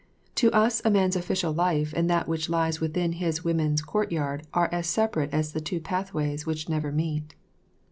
[0.33, 4.67] To us a man's official life and that which lies within his women's courtyard are
[4.71, 7.35] as separate as two pathways which never meet.